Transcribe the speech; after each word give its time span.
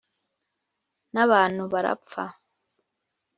N'abantu 1.13 1.63
barapfa. 1.73 2.25